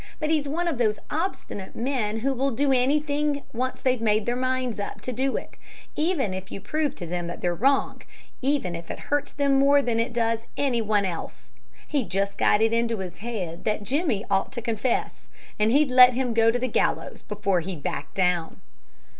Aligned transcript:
But 0.19 0.31
he's 0.31 0.49
one 0.49 0.67
of 0.67 0.79
these 0.79 0.97
obstinate 1.11 1.75
men 1.75 2.21
who 2.21 2.33
will 2.33 2.49
do 2.49 2.71
anything 2.73 3.43
they've 3.83 4.01
made 4.01 4.23
up 4.23 4.25
their 4.25 4.35
minds 4.35 4.79
to 5.03 5.13
do, 5.13 5.37
even 5.95 6.33
if 6.33 6.51
you 6.51 6.59
prove 6.59 6.95
to 6.95 7.05
them 7.05 7.27
that 7.27 7.41
they're 7.41 7.53
wrong, 7.53 8.01
even 8.41 8.73
if 8.73 8.89
it 8.89 8.97
hurts 8.97 9.31
them 9.31 9.59
more 9.59 9.83
than 9.83 9.99
it 9.99 10.11
does 10.11 10.47
any 10.57 10.81
one 10.81 11.05
else. 11.05 11.51
He's 11.87 12.07
just 12.07 12.39
got 12.39 12.63
it 12.63 12.73
into 12.73 12.97
his 12.97 13.17
head 13.19 13.63
that 13.65 13.83
Jimmie 13.83 14.25
ought 14.31 14.51
to 14.53 14.61
confess, 14.63 15.27
and 15.59 15.71
he'd 15.71 15.91
let 15.91 16.15
him 16.15 16.33
go 16.33 16.49
to 16.49 16.57
the 16.57 16.67
gallows 16.67 17.21
before 17.21 17.59
he'd 17.59 17.83
back 17.83 18.11
down." 18.15 18.59